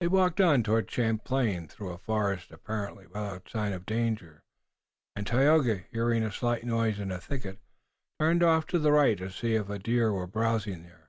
They 0.00 0.08
walked 0.08 0.40
on 0.40 0.64
toward 0.64 0.90
Champlain, 0.90 1.68
through 1.68 1.90
a 1.92 1.98
forest 1.98 2.50
apparently 2.50 3.06
without 3.06 3.48
sign 3.48 3.72
of 3.72 3.86
danger, 3.86 4.42
and 5.14 5.24
Tayoga, 5.24 5.84
hearing 5.92 6.24
a 6.24 6.32
slight 6.32 6.64
noise 6.64 6.98
in 6.98 7.12
a 7.12 7.20
thicket, 7.20 7.60
turned 8.18 8.42
off 8.42 8.66
to 8.66 8.80
the 8.80 8.90
right 8.90 9.16
to 9.16 9.30
see 9.30 9.54
if 9.54 9.68
a 9.70 9.78
deer 9.78 10.12
were 10.12 10.26
browsing 10.26 10.82
there. 10.82 11.08